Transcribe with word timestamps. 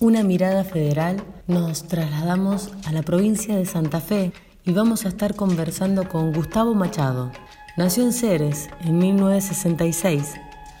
una 0.00 0.22
mirada 0.22 0.64
federal, 0.64 1.22
nos 1.46 1.86
trasladamos 1.86 2.70
a 2.86 2.92
la 2.92 3.02
provincia 3.02 3.54
de 3.54 3.66
Santa 3.66 4.00
Fe 4.00 4.32
y 4.64 4.72
vamos 4.72 5.04
a 5.04 5.08
estar 5.08 5.36
conversando 5.36 6.08
con 6.08 6.32
Gustavo 6.32 6.74
Machado. 6.74 7.30
Nació 7.76 8.04
en 8.04 8.14
Ceres 8.14 8.70
en 8.80 8.98
1966, 8.98 10.36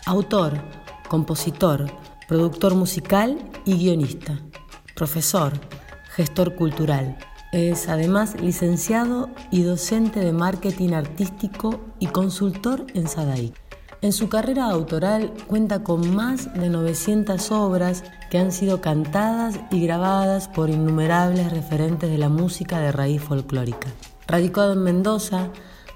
autor, 0.06 0.54
compositor, 1.08 1.92
productor 2.28 2.74
musical 2.74 3.38
y 3.66 3.76
guionista, 3.76 4.40
profesor, 4.96 5.52
gestor 6.14 6.54
cultural. 6.54 7.18
Es 7.52 7.88
además 7.88 8.40
licenciado 8.40 9.28
y 9.50 9.64
docente 9.64 10.20
de 10.20 10.32
marketing 10.32 10.94
artístico 10.94 11.78
y 11.98 12.06
consultor 12.06 12.86
en 12.94 13.06
SADAIC. 13.06 13.59
En 14.02 14.14
su 14.14 14.30
carrera 14.30 14.70
autoral 14.70 15.30
cuenta 15.46 15.82
con 15.82 16.14
más 16.14 16.54
de 16.54 16.70
900 16.70 17.52
obras 17.52 18.02
que 18.30 18.38
han 18.38 18.50
sido 18.50 18.80
cantadas 18.80 19.60
y 19.70 19.82
grabadas 19.82 20.48
por 20.48 20.70
innumerables 20.70 21.52
referentes 21.52 22.08
de 22.08 22.16
la 22.16 22.30
música 22.30 22.80
de 22.80 22.92
raíz 22.92 23.20
folclórica. 23.20 23.88
Radicado 24.26 24.72
en 24.72 24.82
Mendoza, 24.84 25.50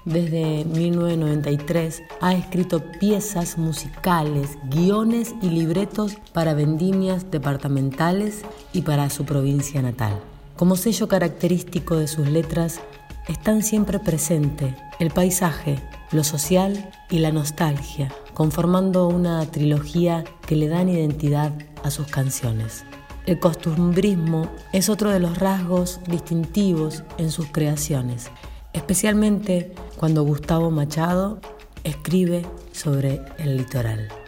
desde 0.05 0.65
1993 0.65 2.03
ha 2.21 2.35
escrito 2.35 2.83
piezas 2.99 3.57
musicales, 3.57 4.59
guiones 4.69 5.33
y 5.41 5.49
libretos 5.49 6.17
para 6.31 6.53
vendimias 6.53 7.31
departamentales 7.31 8.43
y 8.71 8.83
para 8.83 9.09
su 9.09 9.25
provincia 9.25 9.81
natal. 9.81 10.19
Como 10.55 10.75
sello 10.75 11.07
característico 11.07 11.95
de 11.95 12.07
sus 12.07 12.29
letras 12.29 12.81
están 13.27 13.63
siempre 13.63 13.97
presente 13.97 14.75
el 14.99 15.09
paisaje, 15.09 15.81
lo 16.15 16.23
social 16.23 16.89
y 17.09 17.19
la 17.19 17.31
nostalgia, 17.31 18.11
conformando 18.33 19.07
una 19.07 19.45
trilogía 19.51 20.23
que 20.47 20.55
le 20.55 20.67
dan 20.67 20.89
identidad 20.89 21.53
a 21.83 21.91
sus 21.91 22.07
canciones. 22.07 22.85
El 23.25 23.39
costumbrismo 23.39 24.49
es 24.71 24.89
otro 24.89 25.11
de 25.11 25.19
los 25.19 25.37
rasgos 25.37 25.99
distintivos 26.07 27.03
en 27.17 27.31
sus 27.31 27.47
creaciones 27.47 28.31
especialmente 28.75 29.73
cuando 29.95 30.23
Gustavo 30.23 30.69
Machado 30.69 31.39
escribe 31.83 32.45
sobre 32.73 33.21
el 33.37 33.57
litoral. 33.57 34.24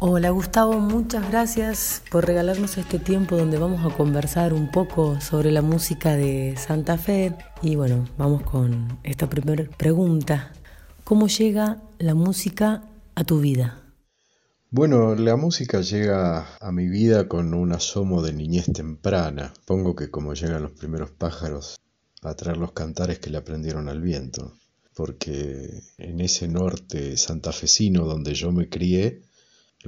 Hola 0.00 0.30
Gustavo, 0.30 0.78
muchas 0.78 1.28
gracias 1.28 2.04
por 2.08 2.24
regalarnos 2.24 2.78
este 2.78 3.00
tiempo 3.00 3.36
donde 3.36 3.58
vamos 3.58 3.84
a 3.84 3.96
conversar 3.96 4.54
un 4.54 4.70
poco 4.70 5.20
sobre 5.20 5.50
la 5.50 5.60
música 5.60 6.14
de 6.14 6.54
Santa 6.56 6.96
Fe. 6.96 7.34
Y 7.62 7.74
bueno, 7.74 8.08
vamos 8.16 8.42
con 8.42 9.00
esta 9.02 9.28
primera 9.28 9.64
pregunta. 9.76 10.52
¿Cómo 11.02 11.26
llega 11.26 11.82
la 11.98 12.14
música 12.14 12.84
a 13.16 13.24
tu 13.24 13.40
vida? 13.40 13.82
Bueno, 14.70 15.16
la 15.16 15.34
música 15.34 15.80
llega 15.80 16.46
a 16.60 16.70
mi 16.70 16.86
vida 16.86 17.26
con 17.26 17.52
un 17.52 17.72
asomo 17.72 18.22
de 18.22 18.32
niñez 18.32 18.66
temprana. 18.72 19.52
Pongo 19.66 19.96
que 19.96 20.12
como 20.12 20.32
llegan 20.34 20.62
los 20.62 20.72
primeros 20.72 21.10
pájaros 21.10 21.80
a 22.22 22.34
traer 22.34 22.58
los 22.58 22.70
cantares 22.70 23.18
que 23.18 23.30
le 23.30 23.38
aprendieron 23.38 23.88
al 23.88 24.00
viento. 24.00 24.54
Porque 24.94 25.82
en 25.98 26.20
ese 26.20 26.46
norte 26.46 27.16
santafesino 27.16 28.04
donde 28.04 28.34
yo 28.34 28.52
me 28.52 28.68
crié, 28.68 29.22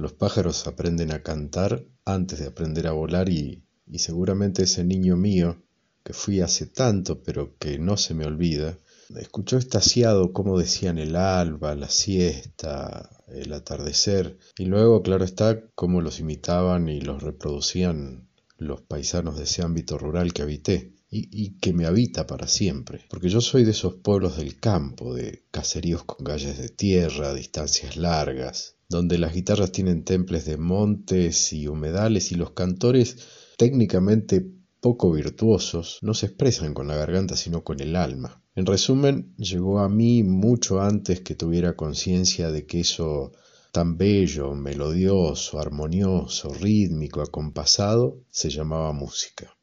los 0.01 0.13
pájaros 0.13 0.67
aprenden 0.67 1.11
a 1.11 1.23
cantar 1.23 1.85
antes 2.05 2.39
de 2.39 2.47
aprender 2.47 2.87
a 2.87 2.91
volar 2.91 3.29
y, 3.29 3.63
y 3.87 3.99
seguramente 3.99 4.63
ese 4.63 4.83
niño 4.83 5.15
mío, 5.15 5.61
que 6.03 6.13
fui 6.13 6.41
hace 6.41 6.65
tanto 6.65 7.21
pero 7.21 7.55
que 7.57 7.77
no 7.77 7.95
se 7.97 8.13
me 8.13 8.25
olvida, 8.25 8.77
escuchó 9.15 9.57
estasiado 9.57 10.33
cómo 10.33 10.57
decían 10.57 10.97
el 10.97 11.15
alba, 11.15 11.75
la 11.75 11.89
siesta, 11.89 13.09
el 13.27 13.53
atardecer, 13.53 14.37
y 14.57 14.65
luego, 14.65 15.01
claro 15.03 15.23
está, 15.23 15.61
cómo 15.75 16.01
los 16.01 16.19
imitaban 16.19 16.89
y 16.89 17.01
los 17.01 17.21
reproducían 17.21 18.27
los 18.57 18.81
paisanos 18.81 19.37
de 19.37 19.43
ese 19.43 19.63
ámbito 19.63 19.97
rural 19.97 20.33
que 20.33 20.43
habité 20.43 20.93
y, 21.13 21.57
que 21.59 21.73
me 21.73 21.85
habita 21.85 22.25
para 22.25 22.47
siempre, 22.47 23.05
porque 23.09 23.27
yo 23.27 23.41
soy 23.41 23.65
de 23.65 23.71
esos 23.71 23.95
pueblos 23.95 24.37
del 24.37 24.59
campo, 24.59 25.13
de 25.13 25.43
caseríos 25.51 26.05
con 26.05 26.25
calles 26.25 26.57
de 26.57 26.69
tierra, 26.69 27.33
distancias 27.33 27.97
largas, 27.97 28.77
donde 28.91 29.17
las 29.17 29.33
guitarras 29.33 29.71
tienen 29.71 30.03
temples 30.03 30.45
de 30.45 30.57
montes 30.57 31.51
y 31.53 31.67
humedales 31.67 32.31
y 32.31 32.35
los 32.35 32.51
cantores 32.51 33.17
técnicamente 33.57 34.45
poco 34.79 35.11
virtuosos 35.11 35.99
no 36.01 36.13
se 36.13 36.27
expresan 36.27 36.73
con 36.73 36.87
la 36.87 36.95
garganta 36.95 37.35
sino 37.35 37.63
con 37.63 37.79
el 37.79 37.95
alma. 37.95 38.43
En 38.53 38.65
resumen, 38.65 39.33
llegó 39.37 39.79
a 39.79 39.89
mí 39.89 40.23
mucho 40.23 40.81
antes 40.81 41.21
que 41.21 41.35
tuviera 41.35 41.75
conciencia 41.75 42.51
de 42.51 42.65
que 42.65 42.81
eso 42.81 43.31
tan 43.71 43.97
bello, 43.97 44.53
melodioso, 44.53 45.59
armonioso, 45.59 46.53
rítmico, 46.53 47.21
acompasado, 47.21 48.19
se 48.29 48.49
llamaba 48.49 48.91
música. 48.91 49.55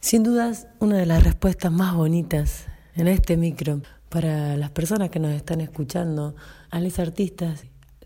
Sin 0.00 0.22
dudas, 0.22 0.66
una 0.80 0.96
de 0.96 1.06
las 1.06 1.22
respuestas 1.22 1.70
más 1.70 1.94
bonitas 1.94 2.64
en 2.94 3.08
este 3.08 3.36
micro 3.36 3.82
para 4.08 4.56
las 4.56 4.70
personas 4.70 5.10
que 5.10 5.18
nos 5.18 5.32
están 5.32 5.60
escuchando, 5.60 6.34
a 6.70 6.80
los 6.80 6.98
artistas 6.98 7.64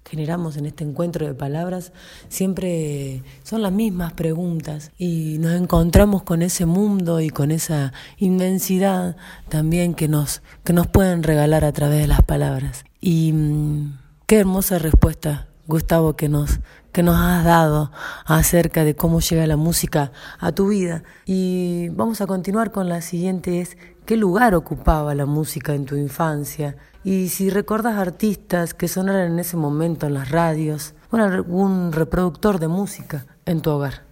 generamos 0.09 0.57
en 0.57 0.67
este 0.67 0.85
encuentro 0.85 1.27
de 1.27 1.35
palabras 1.35 1.93
siempre 2.29 3.23
son 3.43 3.63
las 3.63 3.73
mismas 3.73 4.13
preguntas 4.13 4.93
y 4.97 5.39
nos 5.39 5.53
encontramos 5.53 6.23
con 6.23 6.43
ese 6.43 6.65
mundo 6.65 7.21
y 7.21 7.31
con 7.31 7.51
esa 7.51 7.93
inmensidad 8.17 9.17
también 9.49 9.95
que 9.95 10.09
nos, 10.09 10.43
que 10.65 10.73
nos 10.73 10.87
pueden 10.87 11.23
regalar 11.23 11.65
a 11.65 11.73
través 11.73 12.01
de 12.01 12.07
las 12.07 12.23
palabras. 12.23 12.85
Y 13.01 13.33
mm, 13.33 13.99
qué 14.27 14.41
hermosa 14.41 14.79
respuesta, 14.79 15.49
Gustavo, 15.67 16.15
que 16.15 16.29
nos, 16.29 16.61
que 16.93 17.03
nos 17.03 17.17
has 17.17 17.45
dado 17.45 17.91
acerca 18.25 18.85
de 18.85 18.95
cómo 18.95 19.21
llega 19.21 19.47
la 19.47 19.57
música 19.57 20.13
a 20.39 20.53
tu 20.53 20.69
vida. 20.69 21.03
Y 21.25 21.89
vamos 21.91 22.21
a 22.21 22.27
continuar 22.27 22.71
con 22.71 22.89
la 22.89 23.03
siguiente, 23.03 23.61
es 23.61 23.77
qué 24.05 24.17
lugar 24.17 24.55
ocupaba 24.55 25.15
la 25.15 25.27
música 25.27 25.75
en 25.75 25.85
tu 25.85 25.97
infancia 25.97 26.77
y 27.07 27.29
si 27.29 27.51
recuerdas 27.51 27.99
artistas 27.99 28.75
que 28.75 28.89
sonaran 28.89 29.31
en 29.31 29.39
ese 29.39 29.57
momento 29.57 30.09
en 30.09 30.15
las 30.15 30.29
radios 30.33 30.95
o 31.13 31.17
algún 31.19 31.93
reproductor 31.93 32.59
de 32.59 32.67
música 32.67 33.39
en 33.45 33.63
tu 33.63 33.71
hogar. 33.71 34.05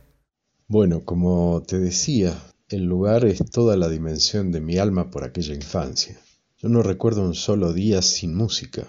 Bueno, 0.68 1.04
como 1.04 1.60
te 1.66 1.80
decía, 1.80 2.40
el 2.68 2.84
lugar 2.84 3.24
es 3.24 3.42
toda 3.50 3.76
la 3.76 3.88
dimensión 3.88 4.52
de 4.52 4.60
mi 4.60 4.78
alma 4.78 5.10
por 5.10 5.24
aquella 5.24 5.56
infancia. 5.56 6.16
Yo 6.56 6.68
no 6.68 6.84
recuerdo 6.84 7.22
un 7.22 7.34
solo 7.34 7.72
día 7.72 8.00
sin 8.00 8.36
música. 8.36 8.86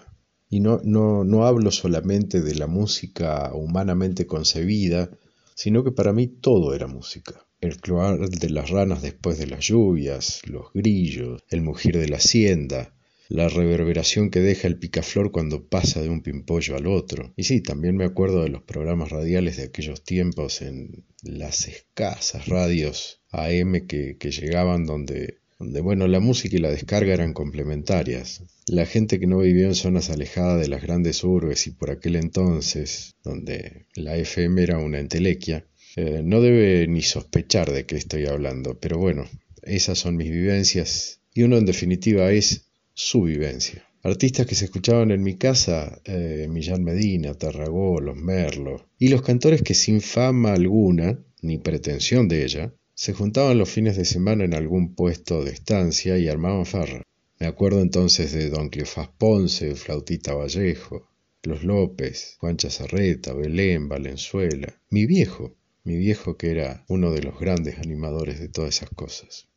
Y 0.51 0.59
no, 0.59 0.81
no, 0.83 1.23
no 1.23 1.47
hablo 1.47 1.71
solamente 1.71 2.41
de 2.41 2.53
la 2.53 2.67
música 2.67 3.49
humanamente 3.55 4.27
concebida, 4.27 5.09
sino 5.55 5.83
que 5.83 5.91
para 5.91 6.13
mí 6.13 6.27
todo 6.27 6.75
era 6.75 6.85
música 6.85 7.45
el 7.59 7.77
cloar 7.77 8.29
de 8.29 8.49
las 8.49 8.69
ranas 8.69 9.01
después 9.01 9.39
de 9.39 9.47
las 9.47 9.65
lluvias, 9.65 10.41
los 10.45 10.71
grillos, 10.73 11.41
el 11.49 11.61
mugir 11.61 11.97
de 11.97 12.07
la 12.07 12.17
hacienda, 12.17 12.94
la 13.29 13.49
reverberación 13.49 14.29
que 14.29 14.39
deja 14.41 14.67
el 14.67 14.77
picaflor 14.77 15.31
cuando 15.31 15.67
pasa 15.67 16.01
de 16.01 16.09
un 16.09 16.21
pimpollo 16.21 16.75
al 16.75 16.87
otro. 16.87 17.33
Y 17.35 17.43
sí, 17.43 17.61
también 17.61 17.95
me 17.97 18.05
acuerdo 18.05 18.43
de 18.43 18.49
los 18.49 18.63
programas 18.63 19.09
radiales 19.09 19.57
de 19.57 19.63
aquellos 19.63 20.03
tiempos 20.03 20.61
en 20.61 21.05
las 21.23 21.67
escasas 21.67 22.47
radios 22.47 23.21
AM 23.31 23.87
que, 23.87 24.17
que 24.17 24.31
llegaban 24.31 24.85
donde, 24.85 25.39
bueno, 25.59 26.07
la 26.07 26.19
música 26.19 26.55
y 26.55 26.59
la 26.59 26.69
descarga 26.71 27.13
eran 27.13 27.33
complementarias. 27.33 28.43
La 28.67 28.85
gente 28.85 29.19
que 29.19 29.27
no 29.27 29.39
vivió 29.39 29.67
en 29.67 29.75
zonas 29.75 30.09
alejadas 30.09 30.61
de 30.61 30.67
las 30.67 30.81
grandes 30.81 31.23
urbes 31.23 31.67
y 31.67 31.71
por 31.71 31.91
aquel 31.91 32.15
entonces, 32.15 33.15
donde 33.23 33.85
la 33.95 34.17
FM 34.17 34.61
era 34.63 34.77
una 34.79 34.99
entelequia, 34.99 35.65
Eh, 35.97 36.21
no 36.23 36.41
debe 36.41 36.87
ni 36.87 37.01
sospechar 37.01 37.71
de 37.71 37.85
qué 37.85 37.95
estoy 37.95 38.25
hablando, 38.25 38.77
pero 38.79 38.97
bueno, 38.97 39.29
esas 39.63 39.97
son 39.97 40.17
mis 40.17 40.29
vivencias 40.29 41.21
y 41.33 41.43
uno 41.43 41.57
en 41.57 41.65
definitiva 41.65 42.31
es 42.31 42.64
su 42.95 43.23
vivencia. 43.23 43.87
Artistas 44.03 44.45
que 44.45 44.55
se 44.55 44.65
escuchaban 44.65 45.11
en 45.11 45.21
mi 45.21 45.35
casa, 45.35 46.01
eh, 46.05 46.47
Millán 46.49 46.83
Medina, 46.83 47.33
Tarragó, 47.33 47.99
Los 47.99 48.15
Merlos, 48.15 48.83
y 48.97 49.09
los 49.09 49.21
cantores 49.21 49.61
que 49.61 49.73
sin 49.73 49.99
fama 49.99 50.53
alguna, 50.53 51.19
ni 51.41 51.57
pretensión 51.57 52.27
de 52.27 52.45
ella, 52.45 52.73
se 52.93 53.13
juntaban 53.13 53.57
los 53.57 53.69
fines 53.69 53.97
de 53.97 54.05
semana 54.05 54.45
en 54.45 54.53
algún 54.53 54.95
puesto 54.95 55.43
de 55.43 55.51
estancia 55.51 56.17
y 56.17 56.29
armaban 56.29 56.65
farra. 56.65 57.03
Me 57.37 57.47
acuerdo 57.47 57.81
entonces 57.81 58.31
de 58.31 58.49
Don 58.49 58.69
Cleofás 58.69 59.09
Ponce, 59.09 59.75
Flautita 59.75 60.33
Vallejo, 60.33 61.09
Los 61.43 61.65
López, 61.65 62.37
Juan 62.39 62.55
Chazarreta, 62.55 63.33
Belén, 63.33 63.89
Valenzuela, 63.89 64.81
mi 64.89 65.05
viejo, 65.05 65.57
mi 65.83 65.97
viejo 65.97 66.37
que 66.37 66.51
era 66.51 66.85
uno 66.87 67.11
de 67.11 67.23
los 67.23 67.37
grandes 67.37 67.77
animadores 67.79 68.39
de 68.39 68.47
todas 68.47 68.77
esas 68.77 68.89
cosas. 68.91 69.49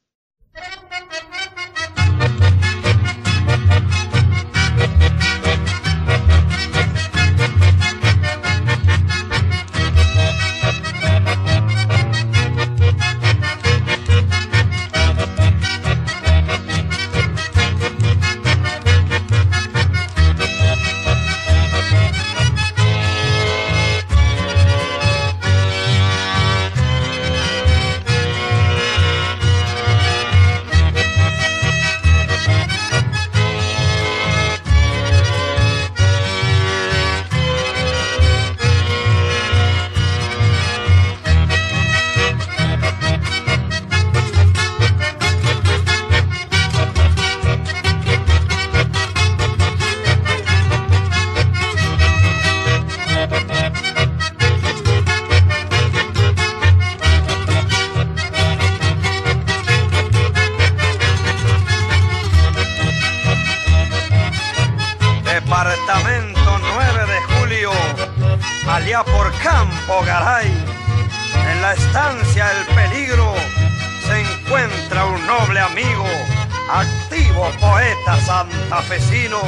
santafesino 78.58 79.40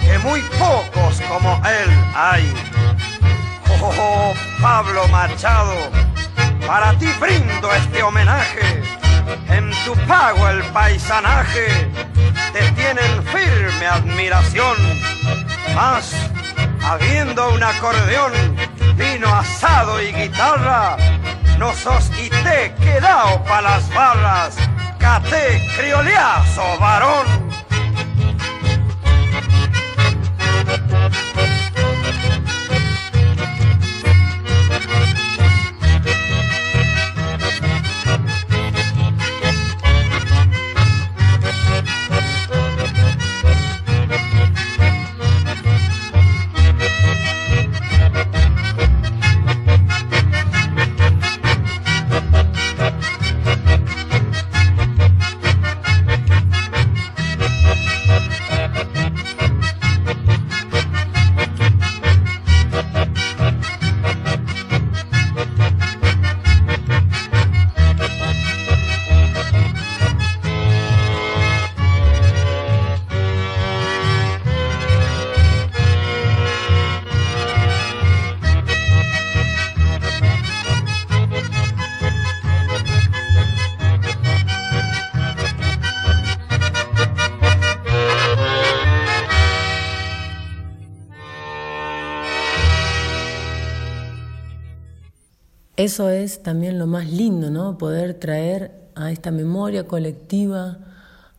que 0.00 0.18
muy 0.18 0.40
pocos 0.58 1.20
como 1.28 1.60
él 1.66 1.90
hay. 2.14 2.52
Oh, 3.68 3.84
oh, 3.84 3.94
oh, 3.98 4.34
Pablo 4.60 5.06
Machado, 5.08 5.74
para 6.66 6.92
ti 6.98 7.08
brindo 7.20 7.72
este 7.74 8.02
homenaje. 8.02 8.82
En 9.48 9.70
tu 9.84 9.94
pago 10.06 10.48
el 10.48 10.62
paisanaje 10.72 11.90
te 12.52 12.70
tienen 12.72 13.24
firme 13.24 13.86
admiración. 13.86 14.76
Más, 15.74 16.12
habiendo 16.82 17.50
un 17.50 17.62
acordeón, 17.62 18.32
vino 18.96 19.28
asado 19.34 20.02
y 20.02 20.12
guitarra, 20.12 20.96
no 21.58 21.72
sos 21.74 22.10
y 22.18 22.28
te 22.28 22.74
quedao 22.80 23.42
pa' 23.44 23.62
las 23.62 23.88
barras, 23.94 24.56
cate 24.98 25.66
crioleazo 25.76 26.78
varón. 26.78 27.39
Eso 95.80 96.10
es 96.10 96.42
también 96.42 96.78
lo 96.78 96.86
más 96.86 97.10
lindo, 97.10 97.48
¿no? 97.50 97.78
Poder 97.78 98.12
traer 98.12 98.90
a 98.94 99.10
esta 99.12 99.30
memoria 99.30 99.88
colectiva 99.88 100.76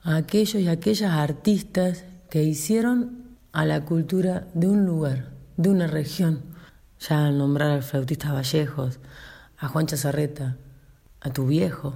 a 0.01 0.15
aquellos 0.15 0.63
y 0.63 0.67
aquellas 0.67 1.11
artistas 1.11 2.05
que 2.27 2.41
hicieron 2.41 3.37
a 3.51 3.67
la 3.67 3.85
cultura 3.85 4.47
de 4.55 4.67
un 4.67 4.83
lugar, 4.83 5.29
de 5.57 5.69
una 5.69 5.85
región. 5.85 6.41
Ya 7.07 7.27
al 7.27 7.37
nombrar 7.37 7.69
al 7.69 7.83
flautista 7.83 8.33
Vallejos, 8.33 8.97
a 9.59 9.67
Juan 9.67 9.85
Chazarreta, 9.85 10.57
a 11.19 11.29
tu 11.29 11.45
viejo, 11.45 11.93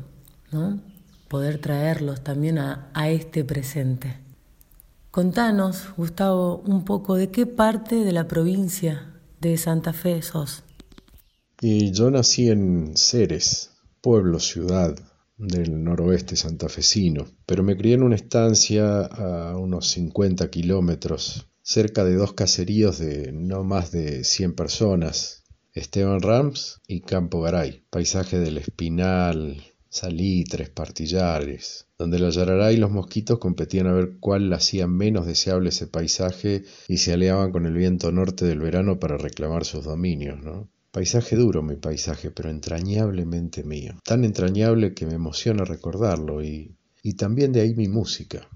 ¿no? 0.52 0.80
Poder 1.28 1.58
traerlos 1.58 2.22
también 2.22 2.60
a, 2.60 2.90
a 2.94 3.10
este 3.10 3.44
presente. 3.44 4.20
Contanos, 5.10 5.88
Gustavo, 5.98 6.62
un 6.68 6.86
poco 6.86 7.16
de 7.16 7.32
qué 7.32 7.48
parte 7.48 7.96
de 8.06 8.12
la 8.12 8.28
provincia 8.28 9.08
de 9.42 9.58
Santa 9.58 9.94
Fe 9.94 10.22
sos. 10.22 10.65
Y 11.62 11.92
yo 11.92 12.12
nací 12.12 12.50
en 12.50 12.98
Ceres, 12.98 13.72
pueblo, 14.02 14.40
ciudad 14.40 14.94
del 15.38 15.84
noroeste 15.84 16.36
santafesino, 16.36 17.28
pero 17.46 17.64
me 17.64 17.78
crié 17.78 17.96
en 17.96 18.04
una 18.04 18.16
estancia 18.16 19.06
a 19.06 19.58
unos 19.58 19.88
50 19.92 20.50
kilómetros, 20.50 21.48
cerca 21.62 22.04
de 22.04 22.16
dos 22.16 22.34
caseríos 22.34 23.00
de 23.00 23.32
no 23.32 23.64
más 23.64 23.92
de 23.92 24.24
100 24.24 24.54
personas, 24.54 25.44
Esteban 25.74 26.22
Rams 26.22 26.82
y 26.88 27.02
Campo 27.02 27.42
Garay, 27.42 27.86
paisaje 27.90 28.38
del 28.40 28.58
Espinal, 28.58 29.64
salitres, 29.90 30.70
partillares, 30.70 31.88
donde 31.98 32.20
la 32.20 32.30
yarará 32.30 32.74
y 32.74 32.78
los 32.78 32.92
mosquitos 32.92 33.40
competían 33.40 33.88
a 33.88 33.94
ver 33.94 34.18
cuál 34.20 34.52
hacía 34.52 34.88
menos 34.88 35.26
deseable 35.26 35.70
ese 35.70 35.88
paisaje 35.88 36.64
y 36.90 36.98
se 36.98 37.14
aliaban 37.14 37.52
con 37.52 37.66
el 37.66 37.74
viento 37.74 38.12
norte 38.12 38.46
del 38.46 38.60
verano 38.60 39.00
para 39.00 39.18
reclamar 39.18 39.64
sus 39.64 39.86
dominios, 39.86 40.42
¿no? 40.44 40.70
Paisaje 40.96 41.36
duro 41.36 41.62
mi 41.62 41.76
paisaje, 41.76 42.32
pero 42.32 42.50
entrañablemente 42.50 43.66
mío. 43.66 43.96
Tan 44.06 44.24
entrañable 44.24 44.94
que 44.94 45.06
me 45.06 45.16
emociona 45.16 45.66
recordarlo 45.66 46.42
y, 46.42 46.78
y 47.04 47.16
también 47.16 47.52
de 47.52 47.60
ahí 47.60 47.76
mi 47.76 47.90
música. 47.90 48.48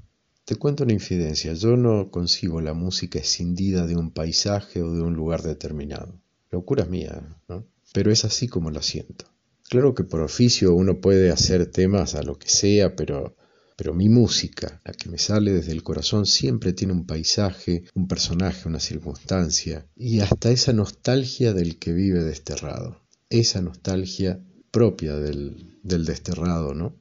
Te 0.46 0.56
cuento 0.56 0.86
una 0.86 0.94
infidencia, 0.94 1.52
yo 1.52 1.76
no 1.76 2.10
concibo 2.10 2.62
la 2.62 2.74
música 2.74 3.20
escindida 3.20 3.86
de 3.86 3.98
un 3.98 4.12
paisaje 4.12 4.82
o 4.82 4.94
de 4.94 5.02
un 5.02 5.16
lugar 5.16 5.42
determinado. 5.42 6.18
Locura 6.50 6.86
mía, 6.86 7.42
¿no? 7.50 7.68
Pero 7.94 8.10
es 8.10 8.24
así 8.24 8.48
como 8.48 8.72
la 8.72 8.84
siento. 8.84 9.26
Claro 9.70 9.94
que 9.94 10.06
por 10.06 10.22
oficio 10.22 10.74
uno 10.74 11.02
puede 11.02 11.32
hacer 11.32 11.70
temas 11.70 12.16
a 12.16 12.24
lo 12.24 12.40
que 12.40 12.48
sea, 12.48 12.96
pero 12.96 13.36
pero 13.80 13.94
mi 13.94 14.10
música, 14.10 14.82
la 14.84 14.92
que 14.92 15.08
me 15.08 15.18
sale 15.18 15.54
desde 15.54 15.72
el 15.72 15.84
corazón, 15.84 16.26
siempre 16.26 16.74
tiene 16.74 16.92
un 16.92 17.06
paisaje, 17.06 17.86
un 17.94 18.10
personaje, 18.10 18.68
una 18.68 18.82
circunstancia 18.82 19.86
y 19.96 20.20
hasta 20.20 20.50
esa 20.52 20.74
nostalgia 20.74 21.54
del 21.54 21.80
que 21.80 21.94
vive 21.94 22.22
desterrado. 22.22 23.00
esa 23.30 23.62
nostalgia 23.62 24.38
propia 24.72 25.16
del, 25.16 25.80
del 25.82 26.04
desterrado, 26.04 26.74
¿no? 26.74 26.94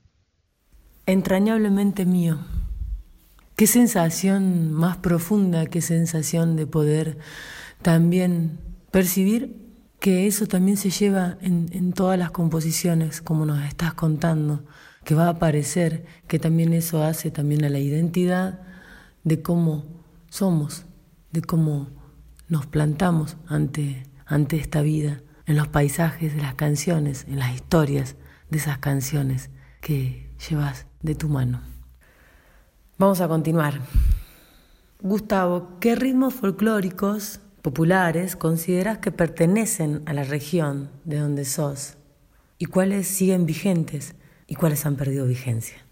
Entrañablemente 1.06 2.06
mío. 2.06 2.38
Qué 3.56 3.66
sensación 3.66 4.73
más 4.73 4.99
profunda, 4.99 5.66
qué 5.66 5.80
sensación 5.80 6.54
de 6.54 6.68
poder 6.68 7.18
también 7.82 8.61
percibir 8.92 9.56
que 9.99 10.28
eso 10.28 10.47
también 10.47 10.76
se 10.76 10.90
lleva 10.90 11.38
en, 11.40 11.70
en, 11.73 11.92
todas 11.92 12.16
las 12.16 12.30
composiciones, 12.30 13.20
como 13.20 13.47
nos 13.47 13.66
estás 13.66 13.94
contando, 13.94 14.62
que 15.09 15.15
va 15.15 15.25
a 15.25 15.31
aparecer, 15.31 16.05
que 16.27 16.38
también 16.38 16.75
eso 16.75 17.03
hace 17.03 17.31
también 17.31 17.65
a 17.65 17.71
la 17.71 17.79
identidad 17.79 18.61
de 19.25 19.41
cómo 19.41 19.87
somos, 20.29 20.85
de 21.33 21.41
cómo 21.41 21.88
nos 22.50 22.67
plantamos 22.67 23.38
ante, 23.47 24.03
ante 24.27 24.59
esta 24.59 24.83
vida, 24.83 25.23
en 25.47 25.57
los 25.57 25.67
paisajes 25.67 26.35
de 26.37 26.43
las 26.43 26.57
canciones, 26.57 27.25
en 27.27 27.38
las 27.38 27.55
historias 27.55 28.17
de 28.50 28.59
esas 28.59 28.77
canciones 28.81 29.49
que 29.81 30.29
llevas 30.47 30.85
de 31.00 31.15
tu 31.15 31.31
mano. 31.31 31.62
Vamos 32.99 33.23
a 33.23 33.29
continuar. 33.29 33.81
Gustavo, 35.00 35.79
¿qué 35.81 35.95
ritmos 35.95 36.35
folclóricos 36.35 37.41
populares 37.62 38.37
consideras 38.37 38.99
que 38.99 39.11
pertenecen 39.11 40.03
a 40.05 40.12
la 40.12 40.25
región 40.25 40.91
de 41.07 41.17
donde 41.17 41.47
sos? 41.47 41.97
¿Y 42.59 42.67
cuáles 42.67 43.09
siguen 43.09 43.47
vigentes 43.47 44.15
y 44.49 44.57
cuáles 44.57 44.85
han 44.87 44.97
perdido 44.97 45.26
vigencia? 45.26 45.87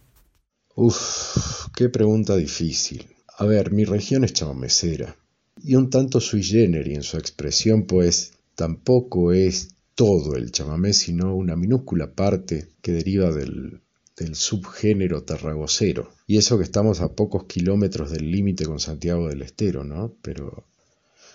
Uf, 0.75 1.69
qué 1.77 1.89
pregunta 1.89 2.35
difícil. 2.35 3.07
A 3.39 3.45
ver, 3.45 3.71
mi 3.71 3.85
región 3.85 4.25
es 4.25 4.33
chamamecera 4.33 5.15
y 5.63 5.77
un 5.77 5.89
tanto 5.89 6.21
sui 6.21 6.43
generis 6.43 6.97
en 6.97 7.03
su 7.05 7.17
expresión, 7.17 7.87
pues 7.87 8.33
tampoco 8.57 9.33
es 9.33 9.77
todo 9.95 10.35
el 10.35 10.51
chamamé, 10.51 10.93
sino 10.93 11.37
una 11.37 11.55
minúscula 11.55 12.13
parte 12.13 12.69
que 12.83 12.91
deriva 12.91 13.31
del 13.31 13.81
del 14.17 14.35
subgénero 14.35 15.23
tarragocero. 15.25 16.11
Y 16.27 16.39
eso 16.39 16.57
que 16.57 16.65
estamos 16.65 17.01
a 17.01 17.15
pocos 17.15 17.45
kilómetros 17.45 18.11
del 18.11 18.31
límite 18.31 18.65
con 18.65 18.81
Santiago 18.81 19.29
del 19.29 19.43
Estero, 19.43 19.85
¿no? 19.85 20.15
Pero, 20.23 20.65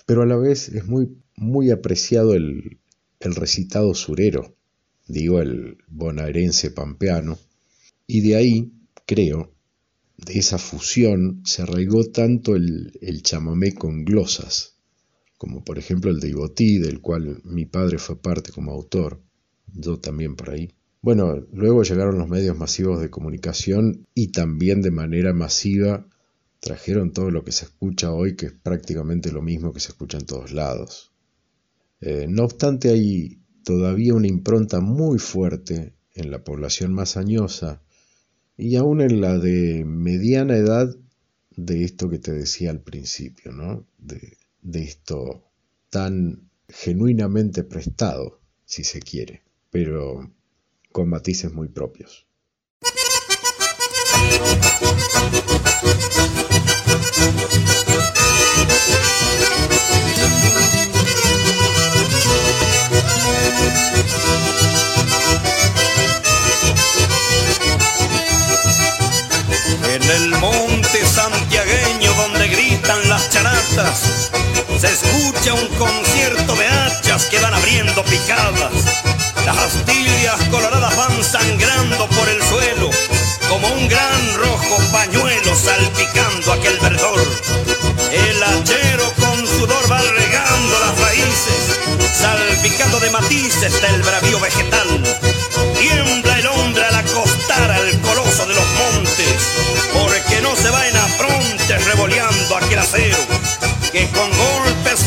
pero 0.06 0.24
a 0.24 0.26
la 0.26 0.38
vez 0.38 0.70
es 0.70 0.86
muy, 0.88 1.16
muy 1.36 1.70
apreciado 1.70 2.34
el, 2.34 2.80
el 3.20 3.36
recitado 3.36 3.94
surero, 3.94 4.56
digo 5.12 5.40
el 5.40 5.78
bonaerense 5.88 6.72
pampeano, 6.72 7.38
y 8.08 8.22
de 8.22 8.36
ahí, 8.36 8.72
creo, 9.06 9.54
de 10.18 10.40
esa 10.40 10.58
fusión 10.58 11.42
se 11.46 11.64
arraigó 11.64 12.06
tanto 12.06 12.56
el, 12.56 12.98
el 13.02 13.24
chamamé 13.24 13.74
con 13.74 14.06
glosas, 14.06 14.76
como 15.38 15.64
por 15.64 15.80
ejemplo 15.80 16.12
el 16.12 16.20
de 16.20 16.30
Ibotí, 16.30 16.78
del 16.78 17.02
cual 17.02 17.42
mi 17.44 17.66
padre 17.66 17.98
fue 17.98 18.22
parte 18.22 18.52
como 18.52 18.72
autor, 18.72 19.22
yo 19.74 20.00
también 20.00 20.36
por 20.36 20.52
ahí. 20.52 20.74
Bueno, 21.02 21.48
luego 21.52 21.82
llegaron 21.82 22.20
los 22.20 22.30
medios 22.30 22.56
masivos 22.56 23.02
de 23.02 23.10
comunicación 23.10 24.06
y 24.14 24.32
también 24.32 24.84
de 24.84 24.92
manera 24.92 25.34
masiva 25.34 26.08
trajeron 26.60 27.12
todo 27.12 27.32
lo 27.32 27.44
que 27.44 27.52
se 27.52 27.66
escucha 27.66 28.12
hoy, 28.12 28.36
que 28.36 28.46
es 28.48 28.52
prácticamente 28.52 29.32
lo 29.32 29.42
mismo 29.42 29.74
que 29.74 29.80
se 29.80 29.90
escucha 29.90 30.20
en 30.20 30.28
todos 30.28 30.52
lados. 30.52 31.12
Eh, 32.02 32.28
no 32.30 32.44
obstante, 32.44 32.90
hay 32.90 33.41
todavía 33.64 34.14
una 34.14 34.28
impronta 34.28 34.80
muy 34.80 35.20
fuerte 35.20 35.94
en 36.14 36.32
la 36.32 36.44
población 36.44 36.94
más 36.94 37.18
añosa 37.18 37.82
y 38.58 38.76
aún 38.76 39.02
en 39.02 39.22
la 39.22 39.38
de 39.38 39.86
mediana 39.86 40.56
edad 40.56 40.96
de 41.56 41.84
esto 41.84 42.10
que 42.10 42.20
te 42.20 42.32
decía 42.32 42.72
al 42.72 42.82
principio, 42.82 43.52
¿no? 43.52 43.86
De, 43.98 44.38
de 44.62 44.84
esto 44.84 45.44
tan 45.90 46.50
genuinamente 46.68 47.64
prestado, 47.64 48.40
si 48.66 48.84
se 48.84 49.00
quiere. 49.00 49.42
Pero 49.70 50.32
con 50.92 51.10
matices 51.10 51.54
muy 51.54 51.70
propios. 51.70 52.26
Escucha 75.42 75.54
un 75.54 75.68
concierto 75.76 76.56
de 76.56 76.68
hachas 76.68 77.26
que 77.26 77.40
van 77.40 77.54
abriendo 77.54 78.04
picadas 78.04 78.72
las 79.46 79.58
astillas 79.58 80.40
coloradas 80.52 80.96
van 80.96 81.24
sangrando 81.24 82.08
por 82.08 82.30
el 82.30 82.42
suelo, 82.44 82.92
como 83.50 83.68
un 83.70 83.88
gran 83.88 84.36
rojo 84.38 84.78
pañuelo 84.92 85.56
salpicando 85.56 86.54
aquel 86.54 86.78
verdor. 86.80 87.20
El 88.12 88.44
hachero 88.44 89.12
con 89.20 89.48
sudor 89.48 89.92
va 89.92 90.00
regando 90.02 90.80
las 90.80 91.00
raíces, 91.00 91.80
salpicando 92.14 93.00
de 93.00 93.10
matices 93.10 93.82
del 93.82 94.04
bravío 94.04 94.40
vegetal. 94.40 95.01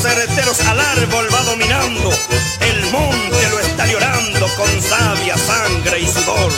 Certeros 0.04 0.60
al 0.60 0.78
árbol 0.78 1.26
va 1.32 1.42
dominando 1.44 2.10
el 2.60 2.90
monte 2.92 3.48
lo 3.48 3.58
está 3.58 3.86
llorando 3.86 4.46
con 4.54 4.82
sabia, 4.82 5.34
sangre 5.38 6.00
y 6.00 6.06
sudor. 6.06 6.52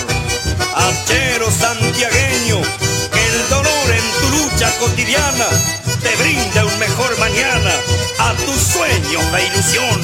Hachero 0.75 1.49
santiagueño, 1.53 2.61
que 3.13 3.27
el 3.29 3.49
dolor 3.49 3.89
en 3.91 4.07
tu 4.21 4.37
lucha 4.37 4.69
cotidiana 4.81 5.47
te 6.03 6.17
brinda 6.17 6.65
un 6.65 6.79
mejor 6.81 7.17
mañana 7.19 7.71
a 8.19 8.33
tus 8.45 8.61
sueños 8.61 9.33
de 9.33 9.47
ilusión. 9.47 10.01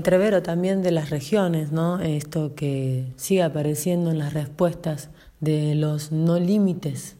Entrevero 0.00 0.42
también 0.42 0.82
de 0.82 0.92
las 0.92 1.10
regiones, 1.10 1.72
¿no? 1.72 2.00
Esto 2.00 2.54
que 2.54 3.12
sigue 3.16 3.42
apareciendo 3.42 4.10
en 4.10 4.18
las 4.18 4.32
respuestas 4.32 5.10
de 5.40 5.74
los 5.74 6.10
no 6.10 6.38
límites, 6.40 7.16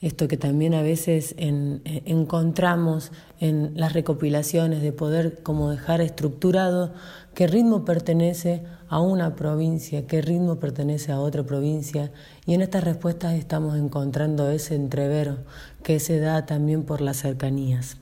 esto 0.00 0.28
que 0.28 0.36
también 0.36 0.74
a 0.74 0.82
veces 0.82 1.34
encontramos 1.36 3.10
en 3.40 3.72
las 3.74 3.94
recopilaciones 3.94 4.80
de 4.80 4.92
poder 4.92 5.42
como 5.42 5.70
dejar 5.70 6.00
estructurado 6.00 6.92
qué 7.34 7.48
ritmo 7.48 7.84
pertenece 7.84 8.62
a 8.90 9.00
una 9.00 9.36
provincia, 9.36 10.08
qué 10.08 10.20
ritmo 10.20 10.56
pertenece 10.56 11.12
a 11.12 11.20
otra 11.20 11.44
provincia, 11.44 12.10
y 12.44 12.54
en 12.54 12.60
estas 12.60 12.82
respuestas 12.82 13.34
estamos 13.34 13.78
encontrando 13.78 14.50
ese 14.50 14.74
entrevero 14.74 15.38
que 15.84 16.00
se 16.00 16.18
da 16.18 16.44
también 16.44 16.82
por 16.82 17.00
las 17.00 17.18
cercanías. 17.18 17.98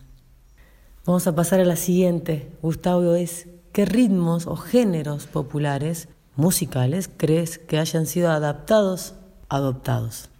Vamos 1.04 1.26
a 1.26 1.34
pasar 1.34 1.60
a 1.60 1.66
la 1.66 1.76
siguiente. 1.76 2.50
Gustavo 2.62 3.14
es 3.14 3.48
¿Qué 3.72 3.84
ritmos 3.84 4.46
o 4.46 4.56
géneros 4.56 5.26
populares 5.26 6.08
musicales 6.36 7.10
crees 7.14 7.58
que 7.58 7.78
hayan 7.78 8.06
sido 8.06 8.30
adaptados, 8.30 9.14
adoptados? 9.50 10.30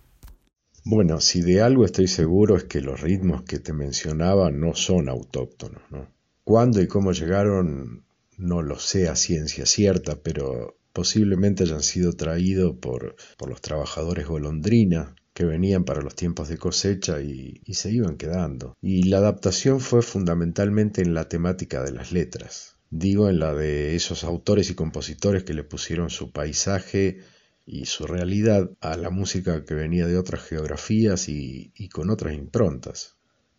Bueno, 0.83 1.21
si 1.21 1.43
de 1.43 1.61
algo 1.61 1.85
estoy 1.85 2.09
seguro 2.09 2.57
es 2.57 2.65
que 2.65 2.81
los 2.81 3.03
ritmos 3.03 3.43
que 3.43 3.59
te 3.59 3.75
mencionaba 3.75 4.51
no 4.51 4.75
son 4.75 5.11
autóctonos. 5.11 5.83
¿no? 5.91 6.07
¿Cuándo 6.43 6.81
y 6.81 6.89
cómo 6.89 7.13
llegaron? 7.13 8.08
No 8.39 8.63
lo 8.63 8.79
sé 8.79 9.09
a 9.09 9.17
ciencia 9.17 9.67
cierta, 9.67 10.23
pero 10.23 10.79
posiblemente 10.95 11.65
hayan 11.65 11.83
sido 11.83 12.15
traídos 12.15 12.77
por, 12.79 13.17
por 13.37 13.51
los 13.51 13.61
trabajadores 13.61 14.27
golondrina 14.27 15.15
que 15.39 15.45
venían 15.45 15.85
para 15.85 16.03
los 16.03 16.17
tiempos 16.17 16.49
de 16.49 16.59
cosecha 16.59 17.21
y, 17.21 17.63
se 17.73 17.93
iban 17.93 18.17
quedando. 18.17 18.77
Y 18.83 19.05
la 19.05 19.19
adaptación 19.19 19.79
fue 19.79 20.03
fundamentalmente 20.03 21.01
en 21.01 21.15
la 21.15 21.29
temática 21.29 21.85
de 21.85 21.93
las 21.93 22.11
letras. 22.11 22.77
Digo 22.91 23.29
en 23.29 23.39
la 23.39 23.55
de 23.55 23.95
esos 23.95 24.25
autores 24.25 24.69
y 24.69 24.75
compositores 24.75 25.45
que 25.45 25.55
le 25.55 25.63
pusieron 25.63 26.11
su 26.11 26.33
paisaje 26.33 27.21
y 27.65 27.87
su 27.87 28.09
realidad 28.09 28.69
a 28.81 28.97
la 28.97 29.11
música 29.11 29.65
que 29.65 29.75
venía 29.75 30.09
de 30.09 30.19
otras 30.19 30.43
geografías 30.43 31.29
y, 31.29 31.89
con 31.93 32.11
otras 32.11 32.35
improntas. 32.35 33.15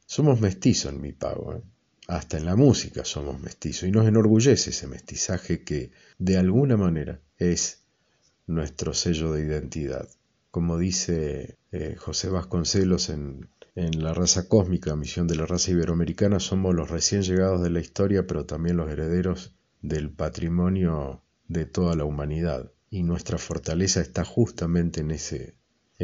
Somos 0.05 0.41
mestizos 0.41 0.91
en 0.91 0.99
mi 0.99 1.13
pago, 1.13 1.53
¿eh? 1.53 1.61
Hasta 2.09 2.37
en 2.37 2.45
la 2.45 2.55
música 2.55 3.05
somos 3.05 3.39
mestizos 3.39 3.87
y 3.87 3.91
nos 3.91 4.07
enorgullece 4.07 4.71
ese 4.71 4.87
mestizaje 4.87 5.63
que 5.63 5.91
de 6.17 6.37
alguna 6.37 6.75
manera 6.75 7.21
es 7.37 7.83
nuestro 8.47 8.95
sello 8.95 9.31
de 9.31 9.45
identidad. 9.45 10.09
Como 10.49 10.79
dice 10.79 11.59
eh, 11.71 11.95
José 11.99 12.29
Vasconcelos 12.29 13.09
en, 13.09 13.47
La 13.75 14.13
raza 14.13 14.49
cósmica, 14.49 14.95
misión 14.95 15.27
de 15.27 15.35
la 15.35 15.45
raza 15.45 15.71
iberoamericana, 15.71 16.39
somos 16.39 16.73
los 16.73 16.89
recién 16.89 17.21
llegados 17.21 17.61
de 17.61 17.69
la 17.69 17.79
historia, 17.79 18.25
pero 18.25 18.45
también 18.45 18.75
los 18.75 18.89
herederos 18.89 19.53
del 19.81 20.09
patrimonio 20.09 21.21
de 21.47 21.65
toda 21.65 21.95
la 21.95 22.05
humanidad 22.05 22.71
y 22.89 23.03
nuestra 23.03 23.37
fortaleza 23.37 24.01
está 24.01 24.25
justamente 24.25 24.99
en 25.01 25.11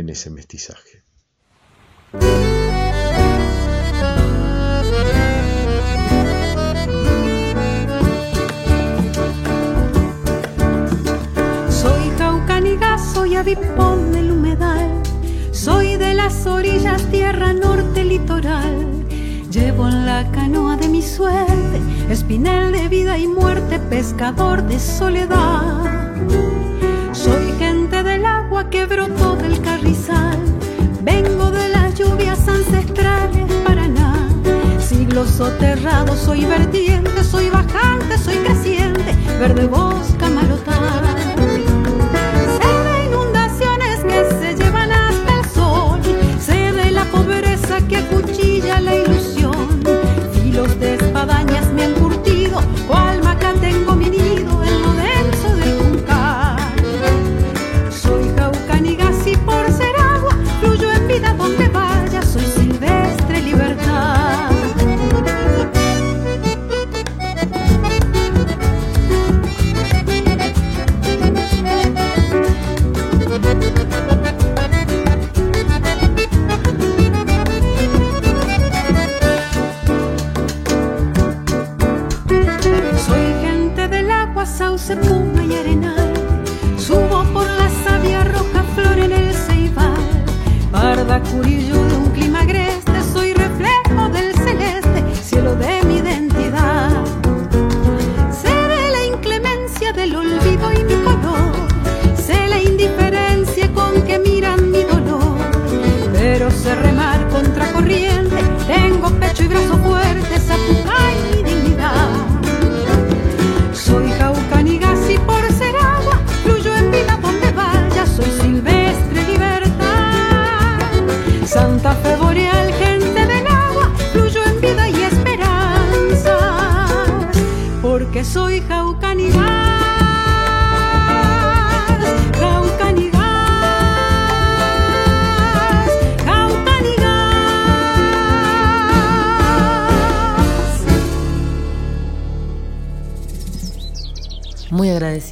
ese 0.10 0.30
mestizaje. 0.30 1.04
Del 13.46 14.32
humedal, 14.32 15.04
soy 15.52 15.98
de 15.98 16.16
las 16.16 16.48
orillas, 16.48 17.04
tierra 17.12 17.54
norte 17.54 18.04
litoral. 18.04 19.06
Llevo 19.52 19.88
en 19.88 20.08
la 20.08 20.32
canoa 20.32 20.78
de 20.78 20.88
mi 20.88 21.04
suerte, 21.04 21.80
espinel 22.10 22.72
de 22.72 22.88
vida 22.88 23.20
y 23.20 23.28
muerte, 23.28 23.78
pescador 23.78 24.64
de 24.64 24.80
soledad. 24.80 26.16
Soy 27.12 27.54
gente 27.60 28.02
del 28.02 28.26
agua 28.26 28.68
que 28.72 28.88
brotó 28.88 29.36
del 29.36 29.62
carrizal. 29.62 30.40
Vengo 31.04 31.52
de 31.52 31.70
las 31.70 31.94
lluvias 31.94 32.48
ancestrales 32.48 33.54
Paraná. 33.64 34.28
Siglos 34.80 35.30
soterrados, 35.30 36.18
soy 36.18 36.46
vertiente, 36.46 37.24
soy 37.24 37.52
bajante, 37.52 38.18
soy 38.18 38.38
creciente, 38.38 39.16
verde 39.40 39.68
bosca 39.68 40.32
malotar. 40.32 41.15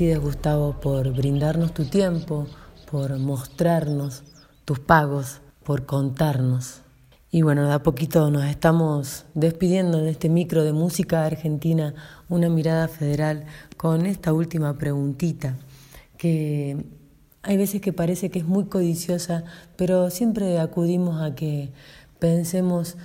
Muy 0.03 0.11
agradecidas, 0.11 0.35
Gustavo, 0.35 0.81
por 0.81 1.13
brindarnos 1.13 1.73
tu 1.73 1.85
tiempo, 1.85 2.45
por 2.91 3.17
mostrarnos 3.19 4.23
tus 4.65 4.79
pagos, 4.79 5.39
por 5.63 5.85
contarnos. 5.85 6.81
Y 7.31 7.41
bueno, 7.41 7.65
de 7.65 7.71
a 7.73 7.83
poquito 7.83 8.29
nos 8.29 8.43
estamos 8.43 9.23
despidiendo 9.33 9.99
de 9.99 10.11
este 10.11 10.27
micro 10.27 10.65
de 10.65 10.73
música 10.73 11.23
argentina, 11.23 11.93
una 12.27 12.49
mirada 12.49 12.89
federal, 12.89 13.45
con 13.77 14.05
esta 14.05 14.33
última 14.33 14.77
preguntita, 14.77 15.57
que 16.17 16.85
hay 17.41 17.55
veces 17.55 17.79
que 17.79 17.93
parece 17.93 18.29
que 18.29 18.39
es 18.39 18.45
muy 18.45 18.65
codiciosa, 18.65 19.45
pero 19.77 20.09
siempre 20.09 20.59
acudimos 20.59 21.21
a 21.21 21.33
que 21.33 21.71
pensemos 22.19 22.97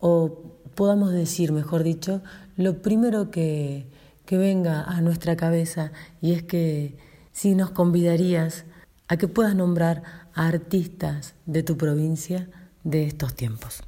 o 0.00 0.44
podamos 0.74 1.12
decir, 1.12 1.52
mejor 1.52 1.82
dicho, 1.82 2.22
lo 2.56 2.80
primero 2.80 3.30
que, 3.30 3.97
que 4.28 4.36
venga 4.36 4.84
a 4.84 5.00
nuestra 5.00 5.38
cabeza 5.38 5.90
y 6.20 6.32
es 6.32 6.42
que 6.42 6.98
si 7.32 7.54
nos 7.54 7.70
convidarías 7.70 8.66
a 9.08 9.16
que 9.16 9.26
puedas 9.26 9.56
nombrar 9.56 10.02
a 10.34 10.46
artistas 10.46 11.34
de 11.46 11.62
tu 11.62 11.78
provincia 11.78 12.50
de 12.84 13.04
estos 13.04 13.34
tiempos. 13.34 13.82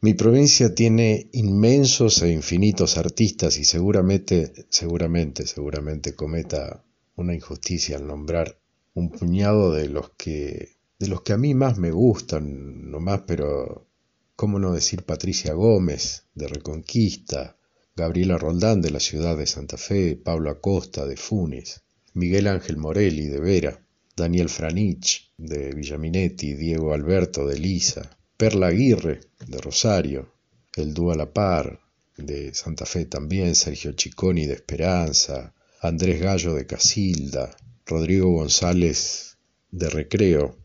Mi 0.00 0.14
provincia 0.14 0.72
tiene 0.76 1.28
inmensos 1.32 2.22
e 2.22 2.30
infinitos 2.30 2.96
artistas 2.96 3.58
y 3.58 3.64
seguramente, 3.64 4.52
seguramente, 4.68 5.44
seguramente 5.44 6.14
cometa 6.14 6.84
una 7.16 7.34
injusticia 7.34 7.96
al 7.96 8.06
nombrar 8.06 8.60
un 8.94 9.10
puñado 9.10 9.72
de 9.72 9.88
los 9.88 10.10
que 10.10 10.76
de 11.00 11.08
los 11.08 11.22
que 11.22 11.32
a 11.32 11.36
mí 11.36 11.52
más 11.52 11.78
me 11.78 11.90
gustan, 11.90 12.92
nomás, 12.92 13.22
pero 13.26 13.88
cómo 14.36 14.60
no 14.60 14.72
decir 14.72 15.02
Patricia 15.02 15.52
Gómez 15.52 16.28
de 16.36 16.46
Reconquista, 16.46 17.56
Gabriela 17.94 18.38
Roldán 18.38 18.80
de 18.80 18.90
la 18.90 19.00
ciudad 19.00 19.36
de 19.36 19.46
Santa 19.46 19.76
Fe, 19.76 20.16
Pablo 20.16 20.50
Acosta 20.50 21.06
de 21.06 21.16
Funes, 21.16 21.82
Miguel 22.14 22.46
Ángel 22.48 22.78
Morelli 22.78 23.26
de 23.26 23.38
Vera, 23.38 23.86
Daniel 24.16 24.48
Franich 24.48 25.32
de 25.36 25.74
Villaminetti, 25.74 26.54
Diego 26.54 26.94
Alberto 26.94 27.46
de 27.46 27.58
Lisa, 27.58 28.18
Perla 28.36 28.68
Aguirre 28.68 29.20
de 29.46 29.58
Rosario, 29.58 30.32
el 30.76 30.94
Dúo 30.94 31.14
la 31.14 31.32
Par 31.32 31.80
de 32.16 32.54
Santa 32.54 32.86
Fe 32.86 33.04
también, 33.04 33.54
Sergio 33.54 33.92
Chiconi 33.92 34.46
de 34.46 34.54
Esperanza, 34.54 35.54
Andrés 35.80 36.20
Gallo 36.20 36.54
de 36.54 36.66
Casilda, 36.66 37.54
Rodrigo 37.84 38.32
González 38.32 39.36
de 39.70 39.90
Recreo, 39.90 40.56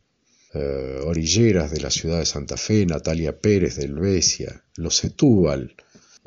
eh, 0.54 1.02
Orilleras 1.04 1.72
de 1.72 1.82
la 1.82 1.90
ciudad 1.90 2.20
de 2.20 2.26
Santa 2.26 2.56
Fe, 2.56 2.86
Natalia 2.86 3.38
Pérez 3.38 3.76
de 3.76 3.86
Helvecia, 3.86 4.64
Los 4.76 4.98
Setúbal, 4.98 5.76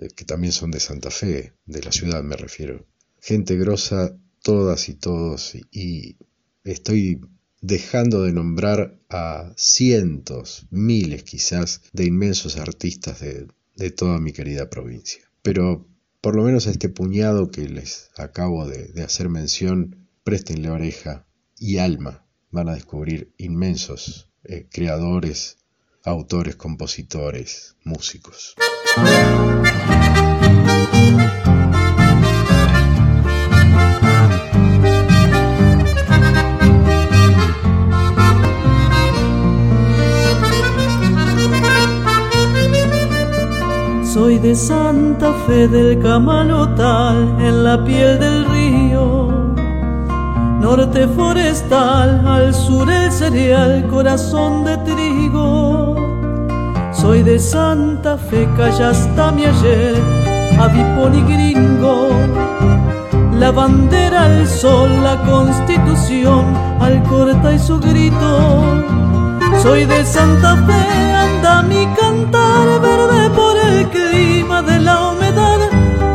que 0.08 0.24
también 0.24 0.52
son 0.52 0.70
de 0.70 0.80
Santa 0.80 1.10
Fe, 1.10 1.54
de 1.66 1.82
la 1.82 1.92
ciudad 1.92 2.22
me 2.22 2.36
refiero. 2.36 2.86
Gente 3.20 3.56
grosa, 3.56 4.16
todas 4.42 4.88
y 4.88 4.94
todos, 4.94 5.54
y 5.70 6.16
estoy 6.64 7.20
dejando 7.60 8.22
de 8.22 8.32
nombrar 8.32 8.98
a 9.10 9.52
cientos, 9.56 10.66
miles 10.70 11.22
quizás, 11.24 11.82
de 11.92 12.06
inmensos 12.06 12.56
artistas 12.56 13.20
de, 13.20 13.48
de 13.76 13.90
toda 13.90 14.18
mi 14.18 14.32
querida 14.32 14.70
provincia. 14.70 15.22
Pero 15.42 15.86
por 16.20 16.36
lo 16.36 16.44
menos 16.44 16.66
a 16.66 16.70
este 16.70 16.88
puñado 16.88 17.50
que 17.50 17.68
les 17.68 18.10
acabo 18.16 18.66
de, 18.66 18.88
de 18.88 19.02
hacer 19.02 19.28
mención, 19.28 20.08
préstenle 20.24 20.70
oreja 20.70 21.26
y 21.58 21.78
alma, 21.78 22.24
van 22.50 22.68
a 22.68 22.74
descubrir 22.74 23.32
inmensos 23.38 24.28
eh, 24.44 24.66
creadores, 24.70 25.58
autores, 26.04 26.56
compositores, 26.56 27.76
músicos. 27.84 28.54
Soy 44.12 44.38
de 44.38 44.54
Santa 44.54 45.32
Fe 45.46 45.68
del 45.68 45.98
Camalotal, 46.00 47.36
en 47.40 47.64
la 47.64 47.82
piel 47.84 48.18
del 48.18 48.44
río. 48.46 49.28
Norte 50.60 51.06
forestal, 51.08 52.26
al 52.26 52.52
sur 52.52 52.90
el 52.90 53.10
cereal, 53.12 53.86
corazón 53.88 54.64
de 54.64 54.76
trigo. 54.78 56.09
Soy 57.00 57.22
de 57.22 57.38
Santa 57.38 58.18
Fe, 58.18 58.46
hasta 58.58 59.32
mi 59.32 59.46
ayer, 59.46 59.94
avipón 60.60 61.14
y 61.14 61.22
gringo. 61.22 62.10
La 63.38 63.50
bandera, 63.50 64.26
el 64.26 64.46
sol, 64.46 64.90
la 65.02 65.16
constitución, 65.22 66.44
al 66.78 67.02
corta 67.04 67.54
y 67.54 67.58
su 67.58 67.80
grito. 67.80 68.84
Soy 69.62 69.86
de 69.86 70.04
Santa 70.04 70.56
Fe, 70.66 71.14
anda 71.14 71.62
mi 71.62 71.86
cantar 71.98 72.80
verde 72.82 73.30
por 73.30 73.56
el 73.56 73.88
clima 73.88 74.60
de 74.60 74.80
la 74.80 75.08
humedad, 75.08 75.58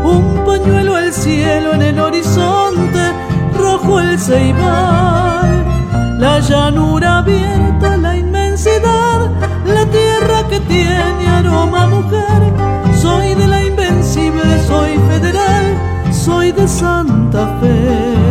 un 0.04 0.46
pañuelo 0.46 0.96
al 0.96 1.12
cielo 1.12 1.74
en 1.74 1.82
el 1.82 2.00
horizonte, 2.00 3.12
rojo 3.58 4.00
el 4.00 4.20
ceibal, 4.20 5.66
la 6.20 6.40
llanura 6.42 7.18
abierta, 7.18 7.95
tiene 10.62 11.28
aroma 11.28 11.88
mujer. 11.88 12.42
Soy 13.02 13.34
de 13.36 13.48
la 13.48 13.64
invencible, 13.64 14.60
soy 14.68 14.98
federal, 15.10 15.66
soy 16.12 16.52
de 16.52 16.68
Santa 16.68 17.58
Fe. 17.60 18.25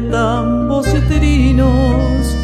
De 0.00 0.10
tambos 0.10 0.86
y 0.88 1.00
trinos. 1.12 2.36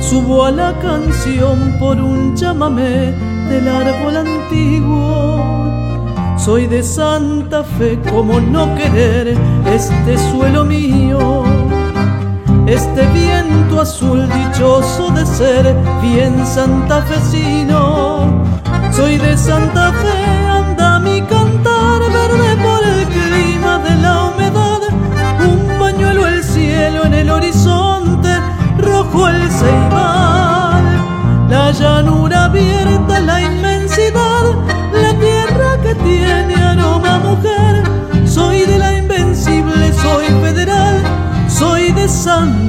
Subo 0.00 0.44
a 0.44 0.50
la 0.52 0.72
canción 0.78 1.76
por 1.80 1.96
un 2.00 2.34
chamamé 2.36 3.12
del 3.48 3.66
árbol 3.68 4.18
antiguo. 4.18 6.06
Soy 6.36 6.66
de 6.68 6.82
Santa 6.82 7.64
Fe, 7.64 7.98
como 8.10 8.40
no 8.40 8.74
querer 8.76 9.36
este 9.66 10.16
suelo 10.30 10.64
mío. 10.64 11.42
Este 12.66 13.04
viento 13.08 13.80
azul 13.80 14.28
dichoso 14.28 15.10
de 15.10 15.26
ser 15.26 15.74
bien 16.02 16.46
santafesino. 16.46 18.44
Soy 18.92 19.16
de 19.18 19.36
Santa 19.36 19.92
Fe, 19.92 20.31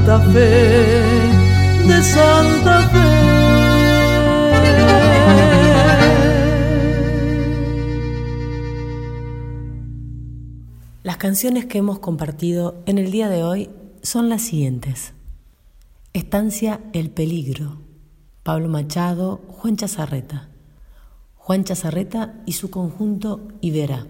Santa 0.06 0.20
Fe, 0.34 1.88
de 1.88 2.04
Santa 2.04 2.90
Fe. 2.90 3.24
canciones 11.24 11.68
que 11.68 11.78
hemos 11.78 12.00
compartido 12.00 12.84
en 12.86 12.98
el 12.98 13.10
día 13.10 13.30
de 13.30 13.44
hoy 13.46 13.70
son 14.02 14.28
las 14.28 14.42
siguientes. 14.42 15.14
Estancia 16.12 16.82
El 16.92 17.12
Peligro, 17.12 17.78
Pablo 18.44 18.68
Machado, 18.68 19.40
Juan 19.48 19.78
Chazarreta. 19.78 20.50
Juan 21.38 21.64
Chazarreta 21.64 22.44
y 22.46 22.52
su 22.52 22.70
conjunto 22.70 23.48
Iberá. 23.62 24.06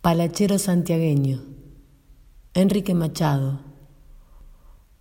Palachero 0.00 0.58
Santiagueño, 0.58 1.42
Enrique 2.54 2.94
Machado, 2.94 3.69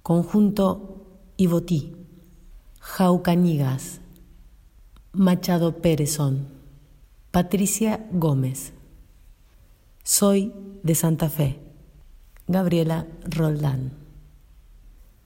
conjunto 0.03 1.05
Ibotí, 1.37 1.95
Jaucañigas, 2.79 4.01
Machado 5.13 5.77
Pérezón, 5.81 6.47
Patricia 7.31 8.05
Gómez. 8.11 8.73
Soy 10.03 10.53
de 10.81 10.95
Santa 10.95 11.29
Fe. 11.29 11.59
Gabriela 12.47 13.05
Roldán. 13.25 13.91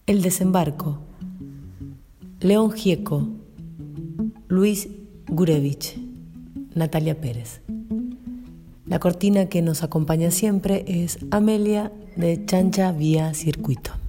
El 0.05 0.21
desembarco. 0.21 0.99
León 2.41 2.71
Gieco. 2.73 3.29
Luis 4.49 4.89
Gurevich. 5.27 5.97
Natalia 6.75 7.21
Pérez. 7.21 7.61
La 8.85 8.99
cortina 8.99 9.45
que 9.47 9.61
nos 9.61 9.83
acompaña 9.83 10.31
siempre 10.31 10.83
es 10.85 11.17
Amelia 11.31 11.93
de 12.17 12.45
Chancha 12.45 12.91
Vía 12.91 13.33
Circuito. 13.33 14.02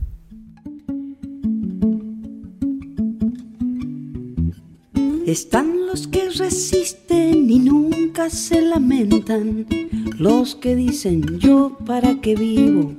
Están 5.27 5.87
los 5.87 6.07
que 6.07 6.29
resisten 6.29 7.51
y 7.51 7.59
nunca 7.59 8.29
se 8.29 8.61
lamentan 8.61 9.67
los 10.19 10.55
que 10.55 10.77
dicen 10.77 11.39
yo 11.39 11.79
para 11.87 12.21
qué 12.21 12.35
vivo, 12.35 12.93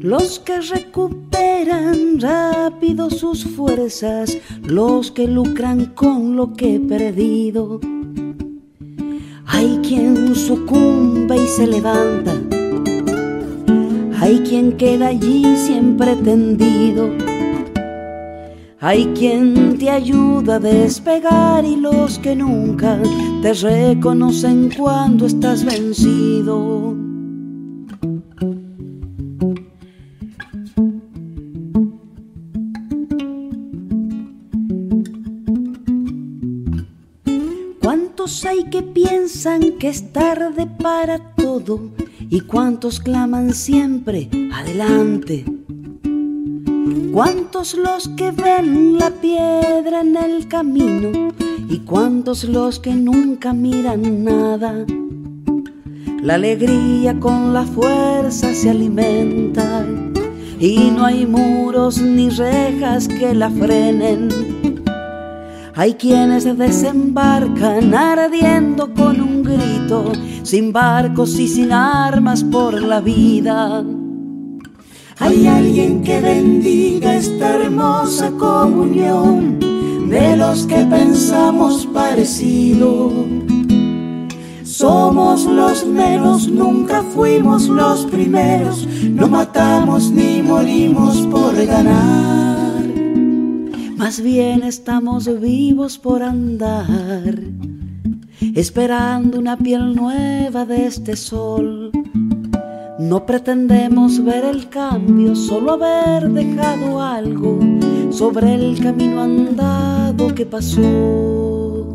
los 0.00 0.40
que 0.40 0.60
recuperan 0.60 2.18
rápido 2.18 3.08
sus 3.08 3.44
fuerzas, 3.44 4.36
los 4.64 5.12
que 5.12 5.28
lucran 5.28 5.86
con 5.94 6.34
lo 6.34 6.54
que 6.54 6.74
he 6.74 6.80
perdido. 6.80 7.80
Hay 9.46 9.78
quien 9.86 10.34
sucumbe 10.34 11.36
y 11.36 11.46
se 11.46 11.68
levanta, 11.68 12.34
hay 14.18 14.40
quien 14.40 14.72
queda 14.72 15.06
allí 15.06 15.44
siempre 15.56 16.16
tendido 16.16 17.31
hay 18.84 19.06
quien 19.14 19.78
te 19.78 19.88
ayuda 19.88 20.56
a 20.56 20.58
despegar 20.58 21.64
y 21.64 21.76
los 21.76 22.18
que 22.18 22.34
nunca 22.34 22.98
te 23.40 23.52
reconocen 23.52 24.70
cuando 24.76 25.26
estás 25.26 25.64
vencido. 25.64 26.96
¿Cuántos 37.80 38.44
hay 38.44 38.64
que 38.64 38.82
piensan 38.82 39.78
que 39.78 39.90
es 39.90 40.12
tarde 40.12 40.66
para 40.66 41.20
todo? 41.36 41.92
¿Y 42.28 42.40
cuántos 42.40 42.98
claman 42.98 43.54
siempre 43.54 44.28
adelante? 44.52 45.61
¿Cuántos 47.12 47.74
los 47.74 48.08
que 48.08 48.30
ven 48.30 48.98
la 48.98 49.10
piedra 49.10 50.00
en 50.00 50.16
el 50.16 50.48
camino 50.48 51.32
y 51.68 51.78
cuántos 51.80 52.44
los 52.44 52.80
que 52.80 52.94
nunca 52.94 53.52
miran 53.52 54.24
nada? 54.24 54.84
La 56.22 56.34
alegría 56.34 57.20
con 57.20 57.52
la 57.52 57.64
fuerza 57.64 58.52
se 58.54 58.70
alimenta 58.70 59.86
y 60.58 60.90
no 60.90 61.04
hay 61.04 61.26
muros 61.26 62.00
ni 62.00 62.30
rejas 62.30 63.06
que 63.06 63.34
la 63.34 63.50
frenen. 63.50 64.28
Hay 65.74 65.94
quienes 65.94 66.44
desembarcan 66.56 67.94
ardiendo 67.94 68.92
con 68.92 69.20
un 69.20 69.42
grito, 69.42 70.12
sin 70.42 70.72
barcos 70.72 71.38
y 71.38 71.48
sin 71.48 71.72
armas 71.72 72.42
por 72.44 72.80
la 72.82 73.00
vida. 73.00 73.84
Hay 75.22 75.46
alguien 75.46 76.02
que 76.02 76.20
bendiga 76.20 77.14
esta 77.14 77.54
hermosa 77.54 78.32
comunión 78.32 79.60
de 80.08 80.36
los 80.36 80.66
que 80.66 80.84
pensamos 80.84 81.86
parecido. 81.86 83.12
Somos 84.64 85.44
los 85.44 85.86
menos, 85.86 86.48
nunca 86.48 87.04
fuimos 87.04 87.68
los 87.68 88.04
primeros, 88.06 88.84
no 89.04 89.28
matamos 89.28 90.10
ni 90.10 90.42
morimos 90.42 91.18
por 91.28 91.54
ganar. 91.66 92.82
Más 93.96 94.20
bien 94.20 94.64
estamos 94.64 95.40
vivos 95.40 95.98
por 95.98 96.24
andar, 96.24 97.38
esperando 98.56 99.38
una 99.38 99.56
piel 99.56 99.94
nueva 99.94 100.66
de 100.66 100.86
este 100.86 101.14
sol. 101.14 101.92
No 103.02 103.26
pretendemos 103.26 104.24
ver 104.24 104.44
el 104.44 104.68
cambio, 104.68 105.34
solo 105.34 105.72
haber 105.72 106.30
dejado 106.30 107.02
algo 107.02 107.58
sobre 108.10 108.54
el 108.54 108.80
camino 108.80 109.20
andado 109.22 110.32
que 110.32 110.46
pasó. 110.46 111.88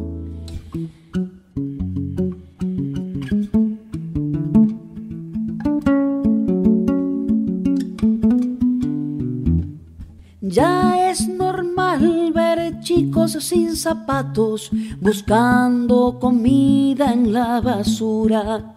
Ya 10.42 11.10
es 11.10 11.28
normal 11.30 12.34
ver 12.36 12.82
chicos 12.82 13.32
sin 13.40 13.78
zapatos 13.78 14.70
buscando 15.00 16.20
comida 16.20 17.14
en 17.14 17.32
la 17.32 17.62
basura. 17.62 18.77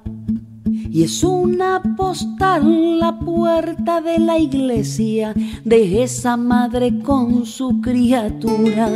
Y 0.92 1.04
es 1.04 1.22
una 1.22 1.80
postal 1.96 2.98
la 2.98 3.16
puerta 3.20 4.00
de 4.00 4.18
la 4.18 4.40
iglesia 4.40 5.32
de 5.64 6.02
esa 6.02 6.36
madre 6.36 6.98
con 6.98 7.46
su 7.46 7.80
criatura. 7.80 8.90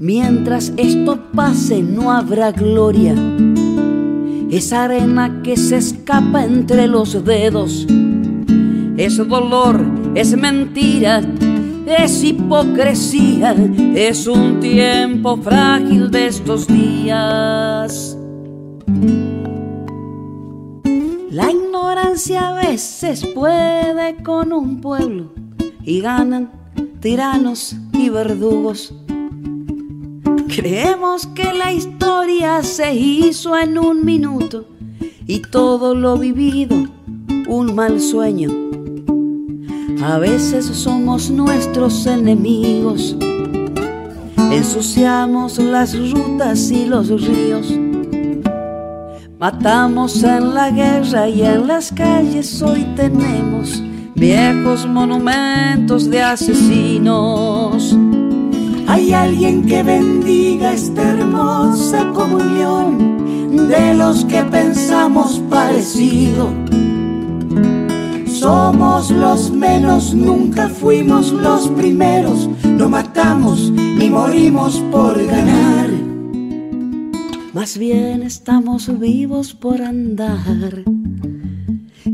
Mientras 0.00 0.72
esto 0.76 1.20
pase 1.32 1.84
no 1.84 2.10
habrá 2.10 2.50
gloria. 2.50 3.14
Es 4.50 4.72
arena 4.72 5.40
que 5.44 5.56
se 5.56 5.76
escapa 5.76 6.44
entre 6.44 6.88
los 6.88 7.24
dedos. 7.24 7.86
Es 8.96 9.18
dolor, 9.18 9.80
es 10.16 10.36
mentira, 10.36 11.22
es 11.86 12.24
hipocresía, 12.24 13.54
es 13.94 14.26
un 14.26 14.58
tiempo 14.58 15.36
frágil 15.36 16.10
de 16.10 16.26
estos 16.26 16.66
días. 16.66 18.16
La 21.30 21.48
ignorancia 21.48 22.48
a 22.48 22.54
veces 22.54 23.24
puede 23.24 24.16
con 24.24 24.52
un 24.52 24.80
pueblo 24.80 25.30
y 25.84 26.00
ganan 26.00 26.50
tiranos 26.98 27.76
y 27.92 28.08
verdugos. 28.08 28.92
Creemos 30.48 31.28
que 31.28 31.52
la 31.52 31.72
historia 31.72 32.64
se 32.64 32.94
hizo 32.94 33.56
en 33.56 33.78
un 33.78 34.04
minuto 34.04 34.66
y 35.24 35.38
todo 35.38 35.94
lo 35.94 36.18
vivido 36.18 36.76
un 37.46 37.76
mal 37.76 38.00
sueño. 38.00 38.50
A 40.02 40.18
veces 40.18 40.64
somos 40.66 41.30
nuestros 41.30 42.08
enemigos, 42.08 43.16
ensuciamos 44.36 45.60
las 45.60 45.96
rutas 45.96 46.72
y 46.72 46.86
los 46.86 47.08
ríos 47.08 47.72
Matamos 49.40 50.22
en 50.22 50.52
la 50.52 50.68
guerra 50.70 51.26
y 51.26 51.40
en 51.40 51.66
las 51.66 51.90
calles 51.92 52.60
hoy 52.60 52.84
tenemos 52.94 53.82
viejos 54.14 54.86
monumentos 54.86 56.10
de 56.10 56.20
asesinos. 56.22 57.96
Hay 58.86 59.14
alguien 59.14 59.64
que 59.64 59.82
bendiga 59.82 60.74
esta 60.74 61.12
hermosa 61.12 62.10
comunión 62.12 63.66
de 63.66 63.94
los 63.94 64.26
que 64.26 64.42
pensamos 64.42 65.40
parecido. 65.48 66.50
Somos 68.26 69.10
los 69.10 69.50
menos, 69.50 70.12
nunca 70.12 70.68
fuimos 70.68 71.32
los 71.32 71.66
primeros, 71.68 72.46
no 72.62 72.90
matamos 72.90 73.70
ni 73.70 74.10
morimos 74.10 74.80
por 74.92 75.16
ganar. 75.24 75.99
Más 77.52 77.76
bien 77.78 78.22
estamos 78.22 79.00
vivos 79.00 79.54
por 79.54 79.82
andar, 79.82 80.84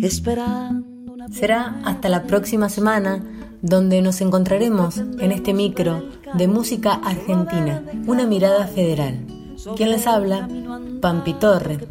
esperando. 0.00 1.12
Una 1.12 1.28
Será 1.28 1.78
hasta 1.84 2.08
la 2.08 2.22
próxima 2.22 2.70
semana 2.70 3.22
donde 3.60 4.00
nos 4.00 4.22
encontraremos 4.22 4.96
en 4.96 5.32
este 5.32 5.52
micro 5.52 6.08
de 6.34 6.48
música 6.48 6.94
argentina, 6.94 7.84
una 8.06 8.26
mirada 8.26 8.66
federal. 8.66 9.26
¿Quién 9.76 9.90
les 9.90 10.06
habla? 10.06 10.48
Pampi 11.02 11.34
Torre. 11.34 11.86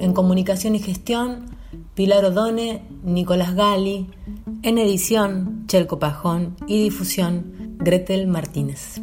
En 0.00 0.14
comunicación 0.14 0.74
y 0.74 0.78
gestión, 0.78 1.46
Pilar 1.94 2.24
Odone, 2.24 2.84
Nicolás 3.02 3.54
Gali. 3.54 4.06
En 4.62 4.78
edición, 4.78 5.64
Cherco 5.66 5.98
Pajón. 5.98 6.56
Y 6.66 6.84
difusión, 6.84 7.76
Gretel 7.78 8.28
Martínez. 8.28 9.02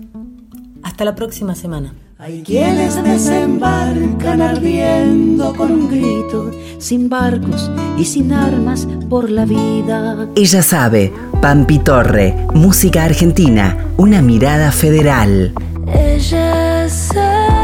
Hasta 0.82 1.06
la 1.06 1.14
próxima 1.14 1.54
semana. 1.54 1.94
Hay 2.18 2.44
quienes 2.44 3.04
desembarcan 3.04 4.42
ardiendo 4.42 5.54
con 5.54 5.70
un 5.70 5.90
grito, 5.90 6.50
sin 6.80 7.10
barcos 7.10 7.70
y 7.98 8.06
sin 8.06 8.32
armas 8.32 8.88
por 9.10 9.30
la 9.30 9.44
vida. 9.44 10.26
Ella 10.34 10.62
sabe, 10.62 11.12
Pampi 11.42 11.80
Torre, 11.80 12.34
música 12.54 13.04
argentina, 13.04 13.78
una 13.98 14.22
mirada 14.22 14.72
federal. 14.72 15.54
Ella 15.94 16.88
sabe. 16.88 17.55